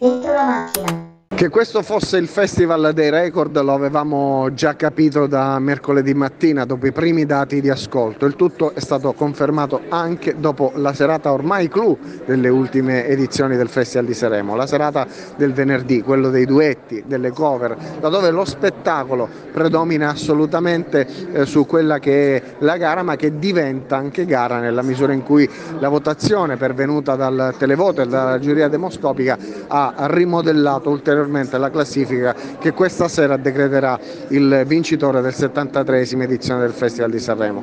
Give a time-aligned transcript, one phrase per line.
[0.00, 1.03] レッドラマーキな。
[1.34, 6.92] Che questo fosse il Festival dei Record lo avevamo già capito da mercoledì mattina dopo i
[6.92, 8.24] primi dati di ascolto.
[8.24, 13.68] Il tutto è stato confermato anche dopo la serata ormai clou delle ultime edizioni del
[13.68, 18.44] Festival di Sanremo, la serata del venerdì, quello dei duetti, delle cover, da dove lo
[18.44, 24.60] spettacolo predomina assolutamente eh, su quella che è la gara ma che diventa anche gara
[24.60, 30.90] nella misura in cui la votazione pervenuta dal televoto e dalla giuria demoscopica ha rimodellato
[30.90, 33.98] ulteriormente ulteriormente la classifica che questa sera decreterà
[34.28, 37.62] il vincitore del 73esima edizione del Festival di Sanremo.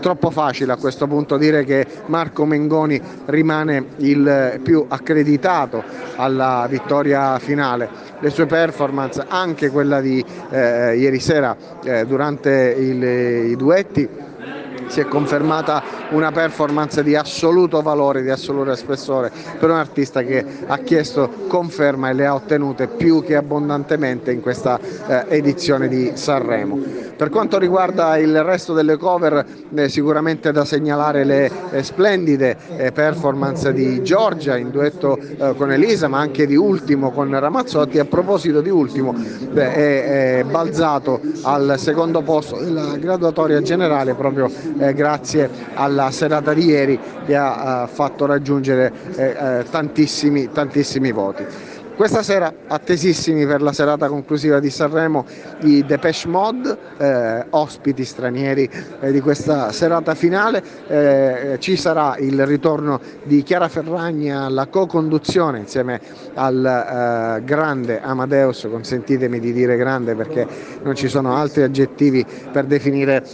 [0.00, 5.82] Troppo facile a questo punto dire che Marco Mengoni rimane il più accreditato
[6.14, 7.88] alla vittoria finale.
[8.20, 13.02] Le sue performance, anche quella di eh, ieri sera eh, durante il,
[13.50, 14.08] i duetti,
[14.88, 20.44] si è confermata una performance di assoluto valore, di assoluto spessore per un artista che
[20.66, 26.12] ha chiesto conferma e le ha ottenute più che abbondantemente in questa eh, edizione di
[26.14, 27.06] Sanremo.
[27.18, 32.92] Per quanto riguarda il resto delle cover, eh, sicuramente da segnalare le eh, splendide eh,
[32.92, 37.98] performance di Giorgia in duetto eh, con Elisa, ma anche di Ultimo con Ramazzotti.
[37.98, 39.16] A proposito di Ultimo,
[39.52, 46.64] è, è balzato al secondo posto della graduatoria generale proprio eh, grazie alla serata di
[46.66, 51.44] ieri che ha eh, fatto raggiungere eh, tantissimi, tantissimi voti.
[51.98, 55.26] Questa sera attesissimi per la serata conclusiva di Sanremo
[55.62, 62.46] i Depeche Mod, eh, ospiti stranieri eh, di questa serata finale, eh, ci sarà il
[62.46, 66.00] ritorno di Chiara Ferragni alla co-conduzione insieme
[66.34, 70.46] al grande Amadeus, consentitemi di dire grande perché
[70.84, 73.24] non ci sono altri aggettivi per definire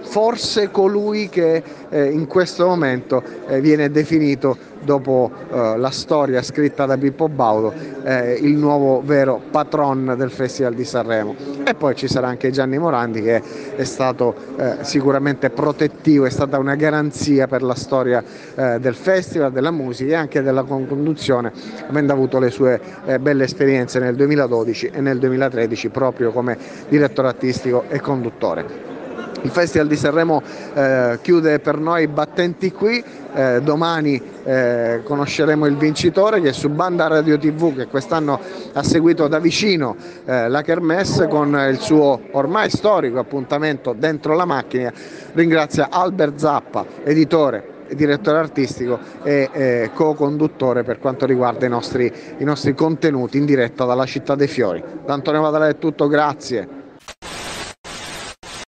[0.00, 6.86] forse colui che eh, in questo momento eh, viene definito dopo eh, la storia scritta
[6.86, 7.72] da Pippo Baudo
[8.04, 12.78] eh, il nuovo vero patron del Festival di Sanremo e poi ci sarà anche Gianni
[12.78, 13.42] Morandi che
[13.76, 18.22] è stato eh, sicuramente protettivo, è stata una garanzia per la storia
[18.54, 21.52] eh, del festival, della musica e anche della conduzione
[21.88, 22.80] avendo avuto le sue
[23.20, 26.56] belle esperienze nel 2012 e nel 2013 proprio come
[26.88, 28.97] direttore artistico e conduttore.
[29.42, 30.42] Il Festival di Sanremo
[30.74, 33.02] eh, chiude per noi battenti qui,
[33.34, 38.40] eh, domani eh, conosceremo il vincitore che è su Banda Radio TV che quest'anno
[38.72, 39.94] ha seguito da vicino
[40.24, 44.92] eh, la Kermesse con il suo ormai storico appuntamento dentro la macchina.
[45.34, 52.44] Ringrazia Albert Zappa, editore direttore artistico e eh, co-conduttore per quanto riguarda i nostri, i
[52.44, 54.82] nostri contenuti in diretta dalla città dei fiori.
[55.06, 56.77] Da Antonio Vadala è tutto, grazie.